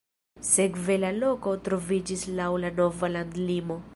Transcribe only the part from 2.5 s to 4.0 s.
la nova landlimo.